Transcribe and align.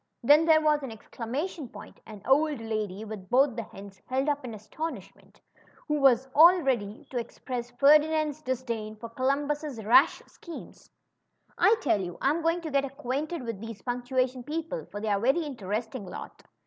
Then 0.23 0.45
there 0.47 0.61
was 0.61 0.81
an 0.81 0.91
exclamation 0.91 1.69
point— 1.69 1.99
an 2.07 2.23
old 2.25 2.59
lady 2.59 3.05
with 3.05 3.29
both 3.29 3.55
hands 3.59 4.01
held 4.07 4.29
up 4.29 4.43
in 4.43 4.55
astonishment— 4.55 5.39
who 5.87 6.01
was 6.01 6.27
all 6.33 6.59
ready 6.63 7.05
to 7.11 7.19
express 7.19 7.69
Ferdi 7.73 8.07
THE" 8.07 8.07
TWINS." 8.07 8.37
nand's 8.39 8.41
disdain 8.41 8.95
for 8.95 9.09
Columbus' 9.09 9.83
rash 9.83 10.23
schemes, 10.25 10.89
I 11.55 11.75
tell 11.83 12.01
you, 12.01 12.17
I'm 12.19 12.41
going 12.41 12.61
to 12.61 12.71
get 12.71 12.83
acquainted 12.83 13.43
with 13.43 13.59
these 13.61 13.83
punctuation 13.83 14.41
people, 14.43 14.87
for 14.89 14.99
they're 14.99 15.17
a 15.19 15.21
very 15.21 15.43
interesting 15.43 16.07
lot." 16.07 16.45